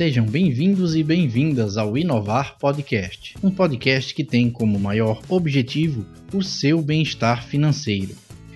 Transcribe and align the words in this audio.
Sejam 0.00 0.24
bem-vindos 0.24 0.96
e 0.96 1.02
bem-vindas 1.02 1.76
ao 1.76 1.94
Inovar 1.94 2.56
Podcast, 2.58 3.34
um 3.42 3.50
podcast 3.50 4.14
que 4.14 4.24
tem 4.24 4.48
como 4.48 4.80
maior 4.80 5.20
objetivo 5.28 6.06
o 6.32 6.42
seu 6.42 6.80
bem-estar 6.80 7.46
financeiro. 7.46 8.14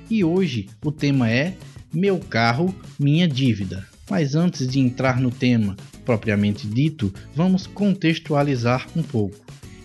E 0.09 0.25
hoje 0.25 0.71
o 0.83 0.91
tema 0.91 1.31
é 1.31 1.55
Meu 1.93 2.19
carro, 2.19 2.75
minha 2.99 3.29
dívida. 3.29 3.87
Mas 4.09 4.35
antes 4.35 4.67
de 4.67 4.81
entrar 4.81 5.21
no 5.21 5.31
tema 5.31 5.77
propriamente 6.03 6.67
dito, 6.67 7.13
vamos 7.37 7.67
contextualizar 7.67 8.87
um 8.97 9.03
pouco. 9.03 9.37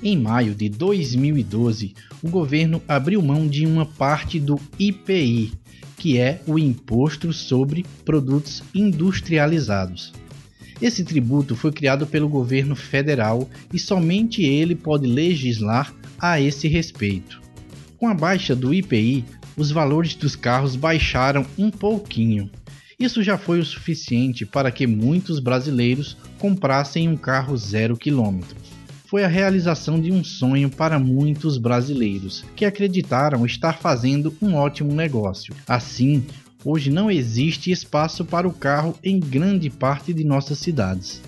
Em 0.02 0.18
maio 0.18 0.56
de 0.56 0.70
2012, 0.70 1.94
o 2.24 2.30
governo 2.30 2.82
abriu 2.88 3.22
mão 3.22 3.46
de 3.46 3.68
uma 3.68 3.86
parte 3.86 4.40
do 4.40 4.58
IPI, 4.80 5.52
que 5.98 6.18
é 6.18 6.42
o 6.48 6.58
Imposto 6.58 7.34
sobre 7.34 7.86
Produtos 8.06 8.64
Industrializados. 8.74 10.14
Esse 10.82 11.04
tributo 11.04 11.56
foi 11.56 11.72
criado 11.72 12.08
pelo 12.08 12.30
governo 12.30 12.76
federal 12.76 13.50
e 13.74 13.78
somente 13.78 14.44
ele 14.44 14.76
pode 14.76 15.06
legislar 15.06 15.94
a 16.18 16.40
esse 16.40 16.68
respeito. 16.68 17.42
Com 17.98 18.08
a 18.08 18.14
baixa 18.14 18.56
do 18.56 18.74
IPI, 18.74 19.26
os 19.58 19.72
valores 19.72 20.16
dos 20.16 20.36
carros 20.36 20.76
baixaram 20.76 21.46
um 21.58 21.70
pouquinho. 21.70 22.50
Isso 22.98 23.22
já 23.22 23.38
foi 23.38 23.60
o 23.60 23.66
suficiente 23.66 24.46
para 24.46 24.72
que 24.72 24.88
muitos 24.88 25.40
brasileiros 25.40 26.18
comprassem 26.38 27.08
um 27.10 27.18
carro 27.18 27.58
zero 27.58 27.98
quilômetro. 27.98 28.56
Foi 29.06 29.24
a 29.24 29.28
realização 29.28 30.00
de 30.00 30.12
um 30.12 30.24
sonho 30.24 30.70
para 30.70 31.00
muitos 31.00 31.58
brasileiros 31.58 32.46
que 32.56 32.64
acreditaram 32.64 33.46
estar 33.46 33.80
fazendo 33.80 34.34
um 34.42 34.54
ótimo 34.54 34.94
negócio. 34.94 35.54
Assim, 35.68 36.24
hoje 36.64 36.90
não 36.90 37.10
existe 37.10 37.72
espaço 37.72 38.26
para 38.26 38.48
o 38.48 38.54
carro 38.54 38.98
em 39.04 39.20
grande 39.20 39.70
parte 39.70 40.14
de 40.14 40.24
nossas 40.24 40.60
cidades. 40.60 41.22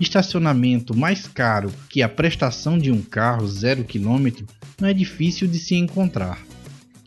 Estacionamento 0.00 0.96
mais 0.96 1.26
caro 1.26 1.72
que 1.88 2.02
a 2.02 2.08
prestação 2.08 2.78
de 2.78 2.92
um 2.92 3.02
carro 3.02 3.46
zero 3.48 3.84
quilômetro 3.84 4.46
não 4.80 4.88
é 4.88 4.94
difícil 4.94 5.48
de 5.48 5.58
se 5.58 5.74
encontrar. 5.74 6.44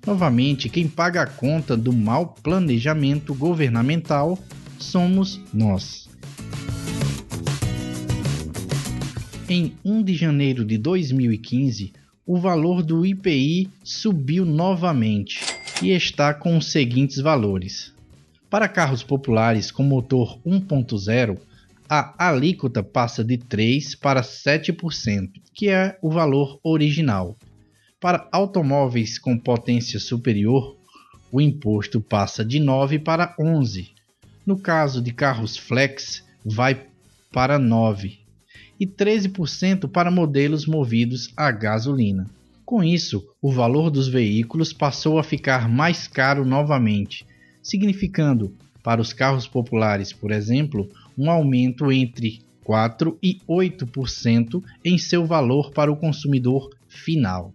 Novamente, 0.05 0.67
quem 0.67 0.87
paga 0.87 1.21
a 1.21 1.27
conta 1.27 1.77
do 1.77 1.93
mau 1.93 2.35
planejamento 2.41 3.33
governamental 3.33 4.37
somos 4.79 5.39
nós. 5.53 6.09
Em 9.47 9.73
1 9.85 10.03
de 10.03 10.15
janeiro 10.15 10.65
de 10.65 10.77
2015, 10.77 11.93
o 12.25 12.37
valor 12.37 12.83
do 12.83 13.05
IPI 13.05 13.69
subiu 13.83 14.45
novamente 14.45 15.39
e 15.81 15.89
está 15.89 16.33
com 16.33 16.57
os 16.57 16.71
seguintes 16.71 17.17
valores. 17.17 17.93
Para 18.49 18.67
carros 18.67 19.01
populares 19.01 19.71
com 19.71 19.83
motor 19.83 20.39
1.0, 20.45 21.37
a 21.89 22.27
alíquota 22.27 22.83
passa 22.83 23.23
de 23.23 23.37
3 23.37 23.95
para 23.95 24.21
7%, 24.21 25.29
que 25.53 25.69
é 25.69 25.97
o 26.01 26.09
valor 26.09 26.59
original. 26.63 27.35
Para 27.99 28.27
automóveis 28.31 29.17
com 29.17 29.37
potência 29.37 29.99
superior, 29.99 30.77
o 31.31 31.41
imposto 31.41 31.99
passa 31.99 32.45
de 32.45 32.59
9 32.59 32.99
para 32.99 33.35
11. 33.39 33.89
No 34.45 34.57
caso 34.57 35.01
de 35.01 35.11
carros 35.11 35.57
flex, 35.57 36.23
vai 36.45 36.87
para 37.31 37.57
9 37.57 38.20
e 38.81 38.87
13% 38.87 39.87
para 39.87 40.09
modelos 40.09 40.65
movidos 40.65 41.31
a 41.37 41.51
gasolina. 41.51 42.25
Com 42.65 42.83
isso, 42.83 43.23
o 43.39 43.51
valor 43.51 43.91
dos 43.91 44.07
veículos 44.07 44.73
passou 44.73 45.19
a 45.19 45.23
ficar 45.23 45.69
mais 45.69 46.07
caro 46.07 46.43
novamente, 46.43 47.23
significando, 47.61 48.51
para 48.81 48.99
os 48.99 49.13
carros 49.13 49.47
populares, 49.47 50.11
por 50.11 50.31
exemplo, 50.31 50.89
um 51.15 51.29
aumento 51.29 51.91
entre 51.91 52.41
4 52.63 53.19
e 53.21 53.39
8% 53.47 54.63
em 54.83 54.97
seu 54.97 55.27
valor 55.27 55.71
para 55.71 55.91
o 55.91 55.95
consumidor 55.95 56.71
final. 56.87 57.53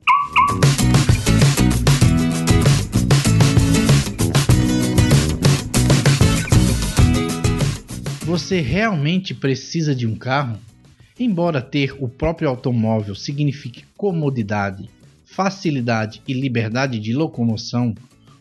Você 8.21 8.61
realmente 8.61 9.35
precisa 9.35 9.93
de 9.93 10.07
um 10.07 10.15
carro? 10.15 10.61
Embora 11.19 11.63
ter 11.63 11.97
o 11.99 12.09
próprio 12.09 12.49
automóvel 12.49 13.15
signifique 13.15 13.85
comodidade, 13.97 14.91
facilidade 15.25 16.21
e 16.29 16.35
liberdade 16.35 16.99
de 16.99 17.15
locomoção, 17.15 17.95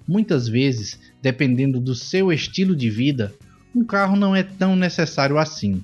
muitas 0.05 0.47
vezes, 0.47 0.99
dependendo 1.21 1.79
do 1.79 1.95
seu 1.95 2.33
estilo 2.33 2.75
de 2.75 2.89
vida, 2.89 3.33
um 3.73 3.83
carro 3.83 4.17
não 4.17 4.35
é 4.35 4.43
tão 4.43 4.75
necessário 4.75 5.37
assim. 5.37 5.83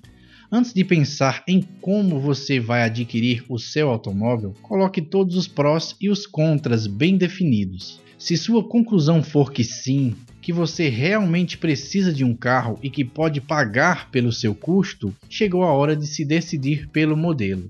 Antes 0.51 0.74
de 0.74 0.84
pensar 0.84 1.44
em 1.47 1.62
como 1.80 2.19
você 2.19 2.59
vai 2.59 2.84
adquirir 2.84 3.46
o 3.47 3.57
seu 3.57 3.90
automóvel, 3.90 4.53
coloque 4.62 5.01
todos 5.01 5.38
os 5.38 5.47
prós 5.47 5.96
e 6.00 6.09
os 6.09 6.28
contras 6.28 6.88
bem 6.88 7.18
definidos. 7.18 8.01
Se 8.18 8.35
sua 8.35 8.63
conclusão 8.63 9.24
for 9.24 9.53
que 9.53 9.63
sim, 9.63 10.13
que 10.41 10.52
você 10.52 10.90
realmente 10.90 11.57
precisa 11.57 12.12
de 12.12 12.25
um 12.25 12.35
carro 12.35 12.79
e 12.81 12.90
que 12.90 13.06
pode 13.06 13.40
pagar 13.40 14.09
pelo 14.09 14.31
seu 14.31 14.56
custo, 14.56 15.13
chegou 15.29 15.63
a 15.63 15.72
hora 15.72 15.96
de 15.96 16.07
se 16.07 16.25
decidir 16.25 16.90
pelo 16.90 17.16
modelo. 17.16 17.69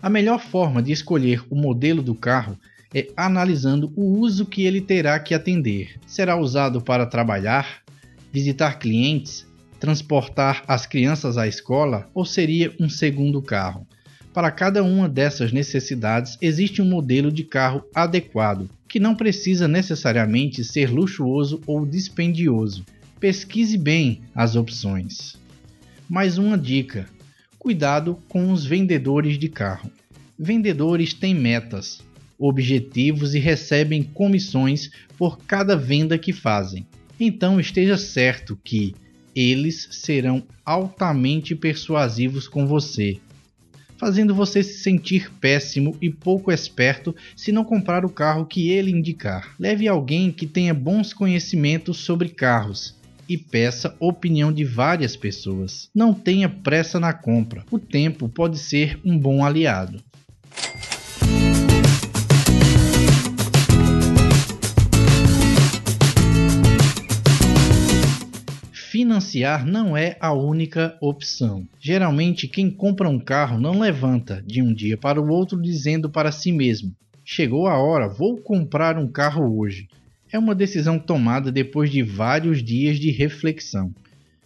A 0.00 0.08
melhor 0.08 0.40
forma 0.40 0.82
de 0.82 0.90
escolher 0.90 1.44
o 1.50 1.56
modelo 1.56 2.02
do 2.02 2.14
carro 2.14 2.58
é 2.94 3.08
analisando 3.16 3.92
o 3.94 4.18
uso 4.18 4.46
que 4.46 4.64
ele 4.64 4.80
terá 4.80 5.18
que 5.18 5.34
atender. 5.34 5.96
Será 6.06 6.36
usado 6.36 6.80
para 6.80 7.04
trabalhar, 7.04 7.82
visitar 8.32 8.78
clientes, 8.78 9.46
transportar 9.78 10.62
as 10.66 10.86
crianças 10.86 11.36
à 11.36 11.46
escola 11.46 12.08
ou 12.14 12.24
seria 12.24 12.74
um 12.80 12.88
segundo 12.88 13.42
carro? 13.42 13.86
Para 14.32 14.50
cada 14.50 14.82
uma 14.82 15.08
dessas 15.08 15.52
necessidades, 15.52 16.38
existe 16.40 16.80
um 16.80 16.84
modelo 16.84 17.30
de 17.30 17.44
carro 17.44 17.84
adequado, 17.94 18.70
que 18.88 18.98
não 18.98 19.14
precisa 19.14 19.68
necessariamente 19.68 20.64
ser 20.64 20.90
luxuoso 20.90 21.60
ou 21.66 21.84
dispendioso. 21.84 22.84
Pesquise 23.20 23.76
bem 23.76 24.22
as 24.34 24.56
opções. 24.56 25.36
Mais 26.08 26.38
uma 26.38 26.56
dica: 26.56 27.06
cuidado 27.58 28.18
com 28.28 28.50
os 28.50 28.64
vendedores 28.64 29.38
de 29.38 29.48
carro. 29.48 29.90
Vendedores 30.38 31.12
têm 31.12 31.34
metas, 31.34 32.00
objetivos 32.38 33.34
e 33.34 33.38
recebem 33.38 34.02
comissões 34.02 34.90
por 35.18 35.38
cada 35.38 35.76
venda 35.76 36.16
que 36.16 36.32
fazem. 36.32 36.86
Então 37.18 37.58
esteja 37.58 37.98
certo 37.98 38.58
que 38.62 38.94
eles 39.34 39.88
serão 39.90 40.42
altamente 40.64 41.54
persuasivos 41.54 42.48
com 42.48 42.66
você, 42.66 43.18
fazendo 43.98 44.34
você 44.34 44.62
se 44.62 44.78
sentir 44.78 45.30
péssimo 45.40 45.96
e 46.00 46.08
pouco 46.08 46.52
esperto 46.52 47.14
se 47.36 47.52
não 47.52 47.64
comprar 47.64 48.04
o 48.04 48.10
carro 48.10 48.46
que 48.46 48.70
ele 48.70 48.90
indicar. 48.90 49.54
Leve 49.58 49.88
alguém 49.88 50.30
que 50.30 50.46
tenha 50.46 50.72
bons 50.72 51.12
conhecimentos 51.12 51.98
sobre 51.98 52.28
carros 52.28 52.96
e 53.28 53.36
peça 53.36 53.94
opinião 54.00 54.50
de 54.52 54.64
várias 54.64 55.14
pessoas. 55.16 55.90
Não 55.94 56.14
tenha 56.14 56.48
pressa 56.48 56.98
na 56.98 57.12
compra. 57.12 57.64
O 57.70 57.78
tempo 57.78 58.28
pode 58.28 58.58
ser 58.58 58.98
um 59.04 59.18
bom 59.18 59.44
aliado. 59.44 60.02
Financiar 69.18 69.66
não 69.66 69.96
é 69.96 70.16
a 70.20 70.32
única 70.32 70.96
opção. 71.00 71.66
Geralmente, 71.80 72.46
quem 72.46 72.70
compra 72.70 73.08
um 73.08 73.18
carro 73.18 73.58
não 73.58 73.80
levanta 73.80 74.42
de 74.46 74.62
um 74.62 74.72
dia 74.72 74.96
para 74.96 75.20
o 75.20 75.28
outro 75.28 75.60
dizendo 75.60 76.08
para 76.08 76.30
si 76.30 76.52
mesmo: 76.52 76.94
Chegou 77.24 77.66
a 77.66 77.76
hora, 77.76 78.08
vou 78.08 78.36
comprar 78.36 78.96
um 78.96 79.08
carro 79.08 79.58
hoje 79.58 79.88
é 80.30 80.38
uma 80.38 80.54
decisão 80.54 80.98
tomada 80.98 81.50
depois 81.50 81.90
de 81.90 82.02
vários 82.02 82.62
dias 82.62 82.98
de 82.98 83.10
reflexão. 83.10 83.92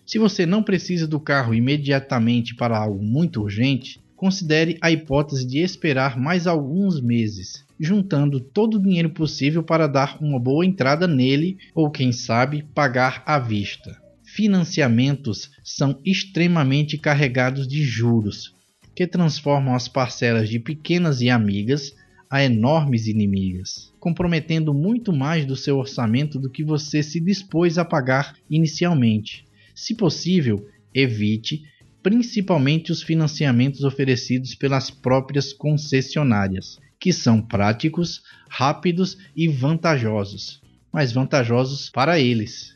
Se 0.07 0.19
você 0.19 0.47
não 0.47 0.63
precisa 0.63 1.07
do 1.07 1.19
carro 1.19 1.55
imediatamente 1.55 2.55
para 2.55 2.79
algo 2.79 3.03
muito 3.03 3.41
urgente, 3.43 4.01
considere 4.17 4.79
a 4.81 4.91
hipótese 4.91 5.47
de 5.47 5.59
esperar 5.59 6.17
mais 6.17 6.47
alguns 6.47 7.01
meses, 7.01 7.65
juntando 7.79 8.39
todo 8.39 8.77
o 8.77 8.83
dinheiro 8.83 9.11
possível 9.11 9.63
para 9.63 9.89
dar 9.89 10.19
uma 10.21 10.39
boa 10.39 10.65
entrada 10.65 11.09
nele 11.09 11.59
ou, 11.75 11.91
quem 11.91 12.13
sabe, 12.13 12.65
pagar 12.75 13.23
à 13.27 13.39
vista. 13.39 14.02
Financiamentos 14.35 15.51
são 15.63 16.01
extremamente 16.07 16.97
carregados 16.97 17.69
de 17.69 17.85
juros, 17.85 18.55
que 18.95 19.07
transformam 19.07 19.75
as 19.75 19.89
parcelas 19.89 20.49
de 20.49 20.59
pequenas 20.59 21.21
e 21.21 21.29
amigas 21.29 21.95
a 22.31 22.43
enormes 22.43 23.09
inimigas, 23.09 23.93
comprometendo 24.01 24.73
muito 24.73 25.13
mais 25.13 25.45
do 25.45 25.55
seu 25.55 25.77
orçamento 25.77 26.39
do 26.39 26.49
que 26.49 26.65
você 26.65 27.03
se 27.03 27.21
dispôs 27.21 27.77
a 27.77 27.85
pagar 27.85 28.35
inicialmente. 28.49 29.45
Se 29.75 29.95
possível, 29.95 30.67
evite 30.95 31.65
principalmente 32.03 32.91
os 32.91 33.03
financiamentos 33.03 33.85
oferecidos 33.85 34.55
pelas 34.55 34.91
próprias 34.91 35.53
concessionárias, 35.53 36.79
que 36.99 37.13
são 37.13 37.43
práticos, 37.43 38.23
rápidos 38.49 39.19
e 39.37 39.47
vantajosos, 39.47 40.63
mas 40.91 41.13
vantajosos 41.13 41.91
para 41.91 42.19
eles. 42.19 42.72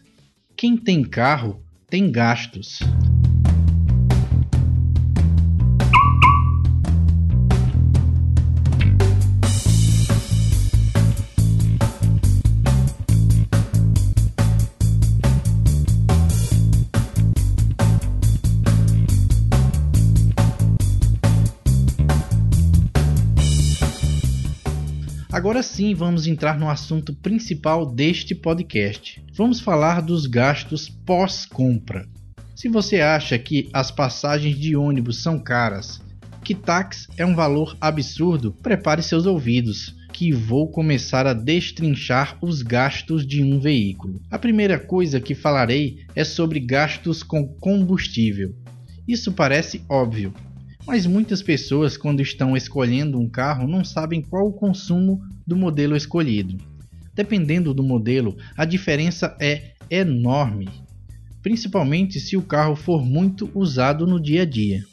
Quem 0.57 0.75
tem 0.75 1.05
carro 1.05 1.63
tem 1.87 2.11
gastos. 2.11 2.79
Agora 25.47 25.63
sim, 25.63 25.95
vamos 25.95 26.27
entrar 26.27 26.59
no 26.59 26.69
assunto 26.69 27.15
principal 27.15 27.87
deste 27.87 28.35
podcast. 28.35 29.25
Vamos 29.33 29.61
falar 29.61 30.03
dos 30.03 30.27
gastos 30.27 30.89
pós-compra. 30.89 32.05
Se 32.57 32.69
você 32.69 33.01
acha 33.01 33.39
que 33.39 33.69
as 33.73 33.93
passagens 33.93 34.59
de 34.59 34.75
ônibus 34.75 35.23
são 35.23 35.39
caras, 35.39 36.03
que 36.43 36.53
táxi 36.53 37.07
é 37.17 37.25
um 37.25 37.37
valor 37.37 37.77
absurdo, 37.81 38.51
prepare 38.61 39.05
seus 39.05 39.25
ouvidos, 39.25 39.95
que 40.13 40.33
vou 40.33 40.69
começar 40.69 41.29
a 41.29 41.33
destrinchar 41.33 42.37
os 42.43 42.61
gastos 42.61 43.25
de 43.25 43.41
um 43.41 43.61
veículo. 43.61 44.21
A 44.29 44.41
primeira 44.41 44.81
coisa 44.81 45.21
que 45.21 45.37
falarei 45.37 46.05
é 46.17 46.25
sobre 46.25 46.59
gastos 46.59 47.23
com 47.23 47.47
combustível. 47.47 48.53
Isso 49.07 49.31
parece 49.31 49.81
óbvio, 49.89 50.35
mas 50.87 51.05
muitas 51.05 51.43
pessoas, 51.43 51.97
quando 51.97 52.23
estão 52.23 52.57
escolhendo 52.57 53.19
um 53.19 53.29
carro, 53.29 53.67
não 53.67 53.85
sabem 53.85 54.23
qual 54.23 54.47
o 54.47 54.53
consumo 54.53 55.21
do 55.45 55.57
modelo 55.57 55.97
escolhido. 55.97 56.57
Dependendo 57.15 57.75
do 57.75 57.83
modelo, 57.83 58.37
a 58.57 58.65
diferença 58.65 59.37
é 59.41 59.73
enorme, 59.91 60.69
principalmente 61.43 62.21
se 62.21 62.37
o 62.37 62.43
carro 62.43 62.77
for 62.77 63.05
muito 63.05 63.51
usado 63.55 64.07
no 64.07 64.21
dia 64.21 64.43
a 64.43 64.45
dia. 64.45 64.85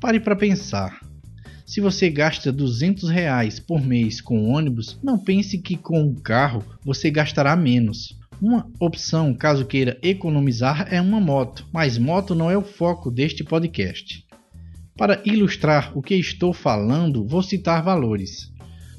Pare 0.00 0.18
para 0.18 0.34
pensar. 0.34 1.00
Se 1.66 1.80
você 1.80 2.08
gasta 2.08 2.50
200 2.50 3.10
reais 3.10 3.60
por 3.60 3.80
mês 3.80 4.20
com 4.20 4.50
ônibus, 4.50 4.98
não 5.02 5.18
pense 5.18 5.58
que 5.58 5.76
com 5.76 6.04
o 6.04 6.14
carro 6.14 6.64
você 6.82 7.10
gastará 7.10 7.54
menos. 7.54 8.18
Uma 8.40 8.66
opção, 8.80 9.34
caso 9.34 9.66
queira 9.66 9.98
economizar, 10.02 10.88
é 10.90 11.00
uma 11.00 11.20
moto, 11.20 11.66
mas 11.70 11.98
moto 11.98 12.34
não 12.34 12.50
é 12.50 12.56
o 12.56 12.62
foco 12.62 13.10
deste 13.10 13.44
podcast. 13.44 14.24
Para 15.00 15.22
ilustrar 15.24 15.96
o 15.96 16.02
que 16.02 16.14
estou 16.14 16.52
falando, 16.52 17.26
vou 17.26 17.42
citar 17.42 17.82
valores. 17.82 18.52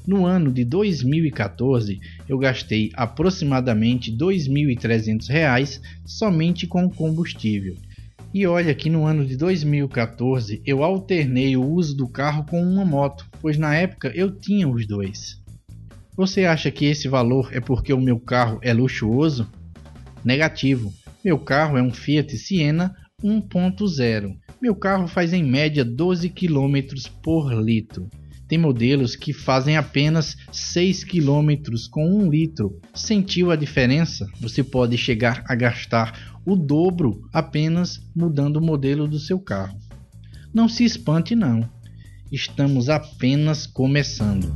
No 0.04 0.26
ano 0.26 0.50
de 0.50 0.64
2014, 0.64 2.00
eu 2.28 2.36
gastei 2.38 2.90
aproximadamente 2.94 4.10
R$ 4.10 4.16
2.300 4.16 5.80
somente 6.04 6.66
com 6.66 6.90
combustível. 6.90 7.76
E 8.34 8.44
olha 8.48 8.74
que 8.74 8.90
no 8.90 9.06
ano 9.06 9.24
de 9.24 9.36
2014 9.36 10.60
eu 10.66 10.82
alternei 10.82 11.56
o 11.56 11.64
uso 11.64 11.96
do 11.96 12.08
carro 12.08 12.44
com 12.46 12.60
uma 12.60 12.84
moto, 12.84 13.30
pois 13.40 13.56
na 13.56 13.72
época 13.76 14.10
eu 14.12 14.28
tinha 14.32 14.68
os 14.68 14.84
dois. 14.84 15.40
Você 16.16 16.46
acha 16.46 16.68
que 16.72 16.84
esse 16.84 17.06
valor 17.06 17.50
é 17.52 17.60
porque 17.60 17.92
o 17.92 18.00
meu 18.00 18.18
carro 18.18 18.58
é 18.60 18.72
luxuoso? 18.72 19.48
Negativo. 20.24 20.92
Meu 21.24 21.38
carro 21.38 21.78
é 21.78 21.82
um 21.82 21.92
Fiat 21.92 22.36
Siena 22.36 22.92
1.0 23.22 24.36
meu 24.62 24.76
carro 24.76 25.08
faz 25.08 25.32
em 25.32 25.42
média 25.42 25.84
12 25.84 26.28
km 26.28 26.78
por 27.20 27.52
litro. 27.52 28.08
Tem 28.46 28.56
modelos 28.56 29.16
que 29.16 29.32
fazem 29.32 29.76
apenas 29.76 30.36
6 30.52 31.02
km 31.02 31.50
com 31.90 32.22
1 32.22 32.30
litro. 32.30 32.78
Sentiu 32.94 33.50
a 33.50 33.56
diferença? 33.56 34.24
Você 34.40 34.62
pode 34.62 34.96
chegar 34.96 35.42
a 35.48 35.56
gastar 35.56 36.38
o 36.46 36.54
dobro 36.54 37.28
apenas 37.32 38.00
mudando 38.14 38.58
o 38.58 38.64
modelo 38.64 39.08
do 39.08 39.18
seu 39.18 39.40
carro. 39.40 39.76
Não 40.54 40.68
se 40.68 40.84
espante 40.84 41.34
não. 41.34 41.68
Estamos 42.30 42.88
apenas 42.88 43.66
começando. 43.66 44.46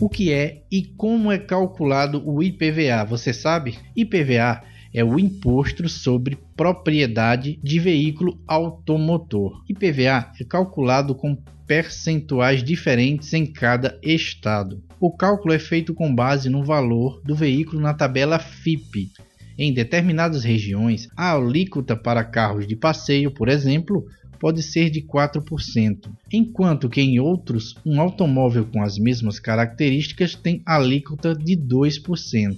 O 0.00 0.08
que 0.08 0.32
é 0.32 0.62
e 0.72 0.82
como 0.82 1.30
é 1.30 1.38
calculado 1.38 2.22
o 2.26 2.42
IPVA. 2.42 3.04
Você 3.04 3.32
sabe? 3.32 3.78
IPVA 3.94 4.62
é 4.92 5.04
o 5.04 5.18
Imposto 5.18 5.86
sobre 5.88 6.38
Propriedade 6.56 7.60
de 7.62 7.78
Veículo 7.78 8.40
Automotor. 8.48 9.62
IPVA 9.68 10.32
é 10.40 10.44
calculado 10.44 11.14
com 11.14 11.36
percentuais 11.66 12.64
diferentes 12.64 13.32
em 13.34 13.46
cada 13.46 13.98
estado. 14.02 14.82
O 14.98 15.12
cálculo 15.12 15.54
é 15.54 15.58
feito 15.58 15.94
com 15.94 16.12
base 16.12 16.48
no 16.48 16.64
valor 16.64 17.20
do 17.22 17.34
veículo 17.34 17.80
na 17.80 17.94
tabela 17.94 18.38
FIP. 18.38 19.12
Em 19.56 19.72
determinadas 19.72 20.42
regiões, 20.42 21.08
a 21.14 21.32
alíquota 21.32 21.94
para 21.94 22.24
carros 22.24 22.66
de 22.66 22.74
passeio, 22.74 23.30
por 23.30 23.48
exemplo, 23.48 24.06
pode 24.40 24.62
ser 24.62 24.88
de 24.88 25.02
4%, 25.02 26.10
enquanto 26.32 26.88
que 26.88 27.02
em 27.02 27.20
outros 27.20 27.76
um 27.84 28.00
automóvel 28.00 28.64
com 28.64 28.82
as 28.82 28.98
mesmas 28.98 29.38
características 29.38 30.34
tem 30.34 30.62
alíquota 30.64 31.34
de 31.34 31.54
2%. 31.54 32.56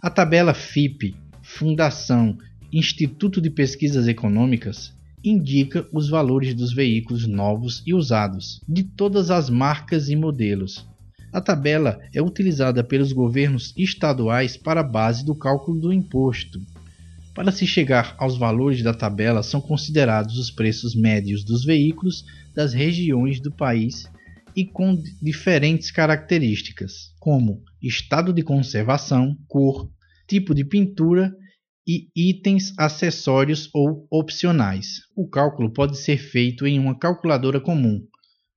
A 0.00 0.08
tabela 0.08 0.54
FIP, 0.54 1.14
Fundação 1.42 2.38
Instituto 2.72 3.42
de 3.42 3.50
Pesquisas 3.50 4.08
Econômicas, 4.08 4.94
indica 5.22 5.86
os 5.92 6.08
valores 6.08 6.54
dos 6.54 6.72
veículos 6.72 7.26
novos 7.26 7.82
e 7.86 7.92
usados, 7.92 8.60
de 8.66 8.82
todas 8.82 9.30
as 9.30 9.50
marcas 9.50 10.08
e 10.08 10.16
modelos. 10.16 10.88
A 11.30 11.40
tabela 11.40 12.00
é 12.14 12.22
utilizada 12.22 12.82
pelos 12.82 13.12
governos 13.12 13.74
estaduais 13.76 14.56
para 14.56 14.82
base 14.82 15.24
do 15.24 15.34
cálculo 15.34 15.78
do 15.78 15.92
imposto 15.92 16.60
para 17.34 17.50
se 17.50 17.66
chegar 17.66 18.14
aos 18.18 18.36
valores 18.36 18.82
da 18.82 18.92
tabela, 18.92 19.42
são 19.42 19.60
considerados 19.60 20.38
os 20.38 20.50
preços 20.50 20.94
médios 20.94 21.44
dos 21.44 21.64
veículos 21.64 22.24
das 22.54 22.72
regiões 22.72 23.40
do 23.40 23.50
país 23.50 24.04
e 24.54 24.66
com 24.66 25.02
diferentes 25.20 25.90
características, 25.90 27.14
como 27.18 27.62
estado 27.82 28.32
de 28.32 28.42
conservação, 28.42 29.34
cor, 29.48 29.90
tipo 30.28 30.54
de 30.54 30.64
pintura 30.64 31.34
e 31.86 32.08
itens 32.14 32.72
acessórios 32.78 33.68
ou 33.74 34.06
opcionais. 34.10 35.00
O 35.16 35.28
cálculo 35.28 35.72
pode 35.72 35.98
ser 35.98 36.18
feito 36.18 36.66
em 36.66 36.78
uma 36.78 36.98
calculadora 36.98 37.60
comum, 37.60 38.00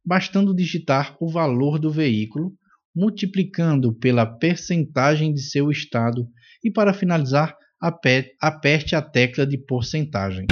bastando 0.05 0.53
digitar 0.53 1.15
o 1.20 1.29
valor 1.29 1.79
do 1.79 1.89
veículo, 1.89 2.53
multiplicando 2.94 3.94
pela 3.94 4.25
percentagem 4.25 5.34
de 5.34 5.41
seu 5.41 5.72
estado 5.72 6.27
e, 6.63 6.70
para 6.70 6.94
finalizar, 6.94 7.55
aperte 7.88 8.96
a 8.96 9.01
tecla 9.01 9.46
de 9.46 9.58
porcentagem. 9.58 10.48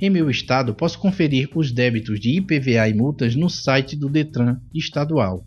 Em 0.00 0.08
meu 0.08 0.30
estado, 0.30 0.74
posso 0.74 0.98
conferir 0.98 1.50
os 1.54 1.70
débitos 1.70 2.18
de 2.18 2.38
IPVA 2.38 2.88
e 2.88 2.94
multas 2.94 3.36
no 3.36 3.50
site 3.50 3.94
do 3.94 4.08
Detran 4.08 4.58
estadual. 4.74 5.46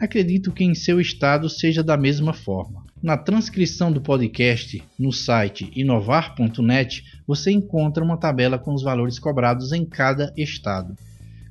Acredito 0.00 0.50
que 0.50 0.64
em 0.64 0.74
seu 0.74 1.00
estado 1.00 1.48
seja 1.48 1.82
da 1.82 1.96
mesma 1.96 2.32
forma. 2.32 2.84
Na 3.02 3.16
transcrição 3.16 3.92
do 3.92 4.00
podcast 4.00 4.82
no 4.98 5.12
site 5.12 5.70
inovar.net 5.76 7.04
você 7.26 7.50
encontra 7.50 8.04
uma 8.04 8.16
tabela 8.16 8.58
com 8.58 8.74
os 8.74 8.82
valores 8.82 9.18
cobrados 9.18 9.72
em 9.72 9.84
cada 9.84 10.32
estado. 10.36 10.96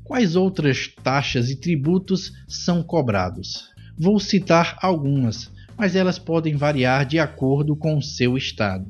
Quais 0.03 0.35
outras 0.35 0.87
taxas 1.03 1.49
e 1.49 1.55
tributos 1.55 2.33
são 2.47 2.83
cobrados? 2.83 3.69
Vou 3.97 4.19
citar 4.19 4.77
algumas, 4.81 5.51
mas 5.77 5.95
elas 5.95 6.19
podem 6.19 6.55
variar 6.55 7.05
de 7.05 7.19
acordo 7.19 7.75
com 7.75 7.97
o 7.97 8.01
seu 8.01 8.37
estado. 8.37 8.85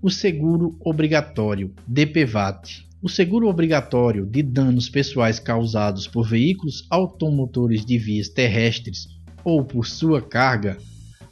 O 0.00 0.10
seguro 0.10 0.76
obrigatório, 0.80 1.72
DPVAT. 1.86 2.86
O 3.02 3.08
seguro 3.08 3.48
obrigatório 3.48 4.24
de 4.24 4.42
danos 4.42 4.88
pessoais 4.88 5.38
causados 5.38 6.06
por 6.06 6.26
veículos 6.26 6.86
automotores 6.88 7.84
de 7.84 7.98
vias 7.98 8.28
terrestres 8.28 9.08
ou 9.42 9.64
por 9.64 9.86
sua 9.86 10.22
carga 10.22 10.78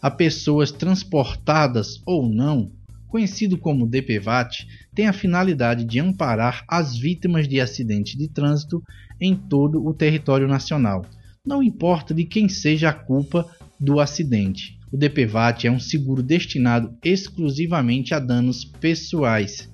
a 0.02 0.10
pessoas 0.10 0.72
transportadas 0.72 2.02
ou 2.04 2.28
não, 2.28 2.70
conhecido 3.12 3.58
como 3.58 3.86
DPVAT, 3.86 4.66
tem 4.94 5.06
a 5.06 5.12
finalidade 5.12 5.84
de 5.84 6.00
amparar 6.00 6.64
as 6.66 6.96
vítimas 6.96 7.46
de 7.46 7.60
acidentes 7.60 8.16
de 8.16 8.26
trânsito 8.26 8.82
em 9.20 9.36
todo 9.36 9.86
o 9.86 9.92
território 9.92 10.48
nacional, 10.48 11.04
não 11.44 11.62
importa 11.62 12.14
de 12.14 12.24
quem 12.24 12.48
seja 12.48 12.88
a 12.88 12.94
culpa 12.94 13.46
do 13.78 14.00
acidente. 14.00 14.78
O 14.90 14.96
DPVAT 14.96 15.66
é 15.66 15.70
um 15.70 15.78
seguro 15.78 16.22
destinado 16.22 16.96
exclusivamente 17.04 18.14
a 18.14 18.18
danos 18.18 18.64
pessoais, 18.64 19.70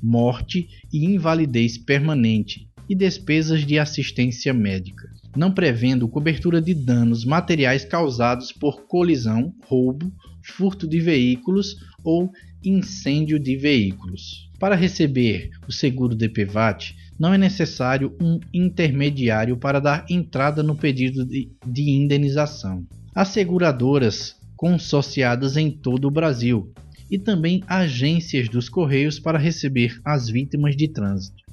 morte 0.00 0.68
e 0.92 1.06
invalidez 1.06 1.76
permanente 1.76 2.68
e 2.88 2.94
despesas 2.94 3.66
de 3.66 3.80
assistência 3.80 4.54
médica 4.54 5.16
não 5.36 5.52
prevendo 5.52 6.08
cobertura 6.08 6.60
de 6.60 6.72
danos 6.72 7.24
materiais 7.24 7.84
causados 7.84 8.50
por 8.52 8.86
colisão, 8.86 9.54
roubo, 9.64 10.10
furto 10.42 10.88
de 10.88 10.98
veículos 10.98 11.76
ou 12.02 12.32
incêndio 12.66 13.38
de 13.38 13.56
veículos. 13.56 14.50
Para 14.58 14.74
receber 14.74 15.50
o 15.68 15.72
seguro 15.72 16.14
DPVAT, 16.14 16.96
não 17.18 17.32
é 17.32 17.38
necessário 17.38 18.14
um 18.20 18.40
intermediário 18.52 19.56
para 19.56 19.80
dar 19.80 20.04
entrada 20.08 20.62
no 20.62 20.74
pedido 20.74 21.24
de, 21.24 21.50
de 21.66 21.90
indenização. 21.90 22.86
As 23.14 23.28
seguradoras 23.28 24.36
consociadas 24.56 25.56
em 25.56 25.70
todo 25.70 26.08
o 26.08 26.10
Brasil 26.10 26.72
e 27.10 27.18
também 27.18 27.62
agências 27.66 28.48
dos 28.48 28.68
Correios 28.68 29.18
para 29.18 29.38
receber 29.38 30.00
as 30.04 30.28
vítimas 30.28 30.74
de 30.76 30.88
trânsito. 30.88 31.44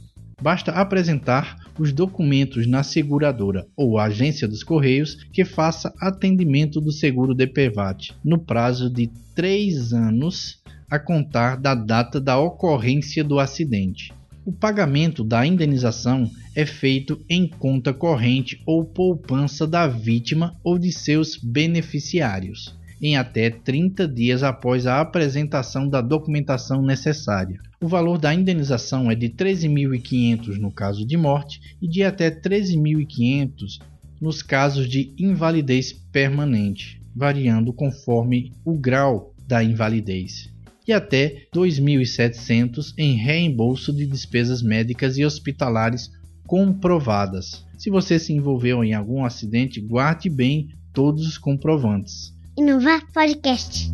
Basta 0.42 0.72
apresentar 0.72 1.58
os 1.80 1.94
documentos 1.94 2.68
na 2.68 2.84
seguradora 2.84 3.66
ou 3.78 3.98
agência 3.98 4.48
dos 4.48 4.64
Correios 4.64 5.16
que 5.32 5.46
faça 5.46 5.94
atendimento 6.02 6.82
do 6.82 6.92
seguro 6.92 7.34
DPVAT 7.34 8.14
no 8.24 8.40
prazo 8.40 8.90
de 8.90 9.10
3 9.36 9.94
anos 9.94 10.62
a 10.90 11.00
contar 11.00 11.58
da 11.58 11.74
data 11.74 12.20
da 12.20 12.38
ocorrência 12.38 13.24
do 13.24 13.40
acidente. 13.40 14.14
O 14.46 14.52
pagamento 14.52 15.24
da 15.24 15.46
indenização 15.46 16.30
é 16.54 16.66
feito 16.66 17.24
em 17.30 17.48
conta 17.48 17.94
corrente 17.94 18.62
ou 18.66 18.84
poupança 18.84 19.66
da 19.66 19.88
vítima 19.88 20.54
ou 20.62 20.78
de 20.78 20.92
seus 20.92 21.38
beneficiários, 21.38 22.78
em 23.02 23.16
até 23.16 23.50
30 23.50 24.06
dias 24.06 24.44
após 24.44 24.86
a 24.86 25.00
apresentação 25.00 25.88
da 25.88 26.02
documentação 26.02 26.82
necessária. 26.82 27.58
O 27.82 27.88
valor 27.88 28.18
da 28.18 28.34
indenização 28.34 29.10
é 29.10 29.16
de 29.16 29.30
13.500 29.30 30.58
no 30.58 30.72
caso 30.72 31.06
de 31.06 31.16
morte 31.16 31.62
e 31.82 31.88
de 31.88 32.04
até 32.04 32.30
13.500 32.30 33.80
nos 34.20 34.42
casos 34.44 34.90
de 34.90 35.14
invalidez 35.18 35.94
permanente, 35.94 37.02
variando 37.16 37.72
conforme 37.72 38.52
o 38.66 38.78
grau 38.78 39.34
da 39.48 39.64
invalidez 39.64 40.53
e 40.88 40.94
até 40.94 41.48
2.700 41.54 42.94
em 42.98 43.16
reembolso 43.16 43.94
de 43.94 44.06
despesas 44.06 44.62
médicas 44.62 45.18
e 45.18 45.26
hospitalares 45.26 46.12
comprovadas. 46.46 47.66
Se 47.78 47.90
você 47.90 48.20
se 48.20 48.34
envolveu 48.34 48.84
em 48.84 48.94
algum 48.94 49.26
acidente, 49.26 49.80
guarde 49.82 50.30
bem 50.30 50.70
todos 50.94 51.26
os 51.28 51.38
comprovantes. 51.38 52.34
Inovar 52.58 53.02
Podcast. 53.12 53.92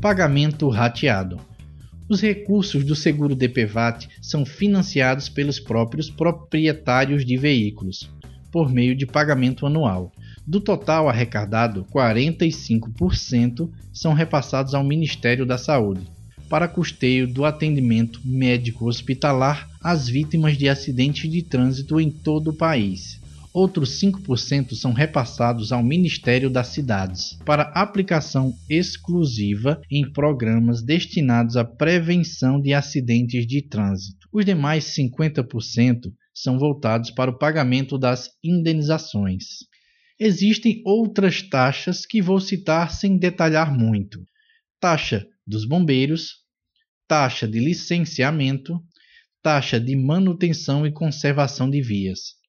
Pagamento 0.00 0.68
rateado. 0.70 1.49
Os 2.10 2.20
recursos 2.20 2.84
do 2.84 2.96
seguro 2.96 3.36
DPVAT 3.36 4.08
são 4.20 4.44
financiados 4.44 5.28
pelos 5.28 5.60
próprios 5.60 6.10
proprietários 6.10 7.24
de 7.24 7.36
veículos, 7.36 8.10
por 8.50 8.68
meio 8.68 8.96
de 8.96 9.06
pagamento 9.06 9.64
anual. 9.64 10.10
Do 10.44 10.60
total 10.60 11.08
arrecadado, 11.08 11.86
45% 11.94 13.70
são 13.92 14.12
repassados 14.12 14.74
ao 14.74 14.82
Ministério 14.82 15.46
da 15.46 15.56
Saúde, 15.56 16.00
para 16.48 16.66
custeio 16.66 17.28
do 17.28 17.44
atendimento 17.44 18.20
médico 18.24 18.88
hospitalar 18.88 19.70
às 19.80 20.08
vítimas 20.08 20.58
de 20.58 20.68
acidentes 20.68 21.30
de 21.30 21.42
trânsito 21.42 22.00
em 22.00 22.10
todo 22.10 22.50
o 22.50 22.56
país. 22.56 23.19
Outros 23.52 24.00
5% 24.00 24.74
são 24.74 24.92
repassados 24.92 25.72
ao 25.72 25.82
Ministério 25.82 26.48
das 26.48 26.68
Cidades 26.68 27.36
para 27.44 27.72
aplicação 27.74 28.54
exclusiva 28.68 29.80
em 29.90 30.08
programas 30.12 30.82
destinados 30.82 31.56
à 31.56 31.64
prevenção 31.64 32.60
de 32.60 32.72
acidentes 32.72 33.44
de 33.48 33.60
trânsito. 33.60 34.28
Os 34.32 34.44
demais 34.44 34.84
50% 34.96 36.12
são 36.32 36.60
voltados 36.60 37.10
para 37.10 37.30
o 37.30 37.38
pagamento 37.38 37.98
das 37.98 38.30
indenizações. 38.42 39.44
Existem 40.18 40.80
outras 40.84 41.42
taxas 41.42 42.06
que 42.06 42.22
vou 42.22 42.38
citar 42.38 42.92
sem 42.92 43.18
detalhar 43.18 43.76
muito: 43.76 44.24
taxa 44.78 45.26
dos 45.44 45.64
bombeiros, 45.64 46.36
taxa 47.08 47.48
de 47.48 47.58
licenciamento, 47.58 48.80
taxa 49.42 49.80
de 49.80 49.96
manutenção 49.96 50.86
e 50.86 50.92
conservação 50.92 51.68
de 51.68 51.82
vias. 51.82 52.39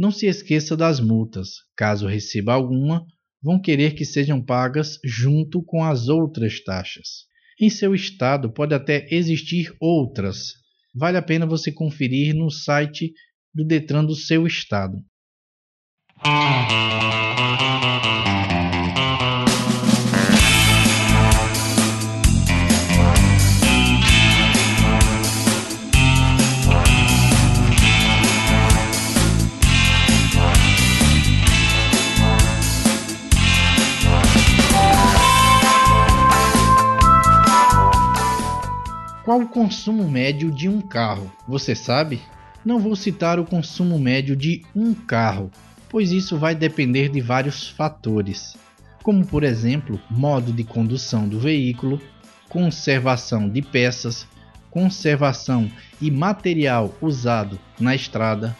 Não 0.00 0.10
se 0.10 0.24
esqueça 0.24 0.74
das 0.74 0.98
multas. 0.98 1.56
Caso 1.76 2.06
receba 2.06 2.54
alguma, 2.54 3.04
vão 3.42 3.60
querer 3.60 3.94
que 3.94 4.06
sejam 4.06 4.42
pagas 4.42 4.98
junto 5.04 5.62
com 5.62 5.84
as 5.84 6.08
outras 6.08 6.58
taxas. 6.64 7.26
Em 7.60 7.68
seu 7.68 7.94
estado 7.94 8.50
pode 8.50 8.74
até 8.74 9.06
existir 9.10 9.76
outras. 9.78 10.54
Vale 10.94 11.18
a 11.18 11.22
pena 11.22 11.44
você 11.44 11.70
conferir 11.70 12.34
no 12.34 12.50
site 12.50 13.12
do 13.54 13.62
Detran 13.62 14.02
do 14.02 14.14
seu 14.14 14.46
estado. 14.46 14.96
Qual 39.30 39.42
o 39.42 39.46
consumo 39.46 40.10
médio 40.10 40.50
de 40.50 40.68
um 40.68 40.80
carro? 40.80 41.30
Você 41.46 41.72
sabe? 41.72 42.20
Não 42.64 42.80
vou 42.80 42.96
citar 42.96 43.38
o 43.38 43.44
consumo 43.44 43.96
médio 43.96 44.34
de 44.34 44.64
um 44.74 44.92
carro, 44.92 45.52
pois 45.88 46.10
isso 46.10 46.36
vai 46.36 46.52
depender 46.52 47.08
de 47.08 47.20
vários 47.20 47.68
fatores, 47.68 48.56
como 49.04 49.24
por 49.24 49.44
exemplo, 49.44 50.00
modo 50.10 50.52
de 50.52 50.64
condução 50.64 51.28
do 51.28 51.38
veículo, 51.38 52.00
conservação 52.48 53.48
de 53.48 53.62
peças, 53.62 54.26
conservação 54.68 55.70
e 56.00 56.10
material 56.10 56.92
usado 57.00 57.56
na 57.78 57.94
estrada, 57.94 58.56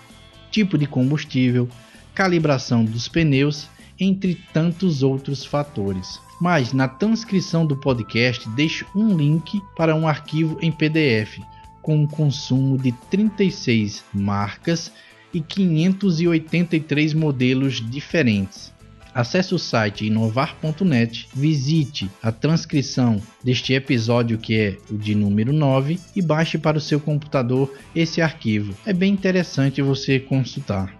tipo 0.52 0.78
de 0.78 0.86
combustível, 0.86 1.68
calibração 2.14 2.84
dos 2.84 3.08
pneus, 3.08 3.66
entre 4.00 4.34
tantos 4.52 5.02
outros 5.02 5.44
fatores 5.44 6.18
mas 6.40 6.72
na 6.72 6.88
transcrição 6.88 7.66
do 7.66 7.76
podcast 7.76 8.48
deixo 8.50 8.86
um 8.94 9.14
link 9.14 9.60
para 9.76 9.94
um 9.94 10.08
arquivo 10.08 10.58
em 10.62 10.72
PDF 10.72 11.38
com 11.82 11.96
um 11.96 12.06
consumo 12.06 12.78
de 12.78 12.92
36 13.10 14.04
marcas 14.12 14.90
e 15.32 15.40
583 15.40 17.14
modelos 17.14 17.74
diferentes. 17.90 18.72
Acesse 19.14 19.54
o 19.54 19.58
site 19.58 20.06
inovar.net, 20.06 21.28
visite 21.34 22.08
a 22.22 22.30
transcrição 22.30 23.20
deste 23.42 23.72
episódio 23.72 24.38
que 24.38 24.56
é 24.56 24.78
o 24.90 24.96
de 24.96 25.14
número 25.14 25.52
9 25.52 25.98
e 26.14 26.22
baixe 26.22 26.58
para 26.58 26.78
o 26.78 26.80
seu 26.80 27.00
computador 27.00 27.72
esse 27.94 28.22
arquivo. 28.22 28.74
É 28.86 28.92
bem 28.92 29.12
interessante 29.12 29.82
você 29.82 30.20
consultar. 30.20 30.94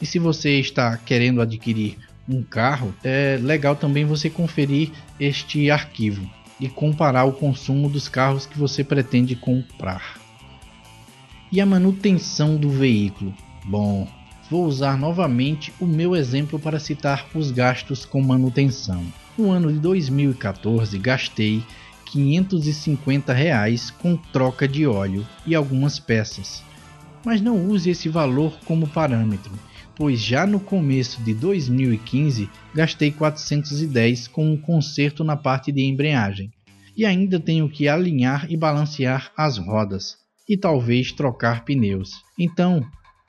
E 0.00 0.06
se 0.06 0.18
você 0.18 0.58
está 0.58 0.96
querendo 0.96 1.40
adquirir 1.40 1.96
um 2.28 2.42
carro, 2.42 2.94
é 3.02 3.38
legal 3.40 3.74
também 3.74 4.04
você 4.04 4.30
conferir 4.30 4.90
este 5.18 5.70
arquivo 5.70 6.28
e 6.60 6.68
comparar 6.68 7.24
o 7.24 7.32
consumo 7.32 7.88
dos 7.88 8.08
carros 8.08 8.46
que 8.46 8.58
você 8.58 8.84
pretende 8.84 9.34
comprar. 9.34 10.20
E 11.50 11.60
a 11.60 11.66
manutenção 11.66 12.56
do 12.56 12.70
veículo? 12.70 13.34
Bom, 13.64 14.08
vou 14.50 14.64
usar 14.64 14.96
novamente 14.96 15.72
o 15.80 15.86
meu 15.86 16.14
exemplo 16.14 16.58
para 16.58 16.78
citar 16.78 17.26
os 17.34 17.50
gastos 17.50 18.04
com 18.04 18.22
manutenção. 18.22 19.04
No 19.36 19.50
ano 19.50 19.72
de 19.72 19.78
2014 19.78 20.98
gastei 20.98 21.62
550 22.06 23.32
reais 23.32 23.90
com 23.90 24.16
troca 24.16 24.68
de 24.68 24.86
óleo 24.86 25.26
e 25.46 25.54
algumas 25.54 25.98
peças. 25.98 26.62
Mas 27.24 27.40
não 27.40 27.68
use 27.68 27.90
esse 27.90 28.08
valor 28.08 28.52
como 28.64 28.86
parâmetro 28.86 29.52
pois 29.96 30.20
já 30.20 30.46
no 30.46 30.58
começo 30.60 31.22
de 31.22 31.34
2015 31.34 32.48
gastei 32.74 33.10
410 33.10 34.28
com 34.28 34.50
um 34.50 34.56
conserto 34.56 35.22
na 35.22 35.36
parte 35.36 35.70
de 35.70 35.82
embreagem 35.82 36.50
e 36.96 37.04
ainda 37.04 37.40
tenho 37.40 37.68
que 37.68 37.88
alinhar 37.88 38.46
e 38.50 38.56
balancear 38.56 39.32
as 39.36 39.58
rodas 39.58 40.16
e 40.48 40.56
talvez 40.56 41.12
trocar 41.12 41.64
pneus. 41.64 42.10
Então, 42.38 42.84